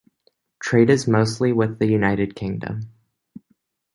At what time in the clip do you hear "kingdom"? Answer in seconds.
2.35-2.91